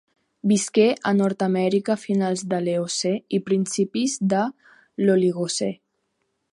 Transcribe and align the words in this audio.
Visqué 0.51 0.85
a 1.09 1.11
Nord-amèrica 1.17 1.93
a 1.97 2.01
finals 2.05 2.43
de 2.55 2.61
l'Eocè 2.69 3.13
i 3.39 3.43
principis 3.51 4.19
de 4.33 4.43
l'Oligocè. 5.05 5.73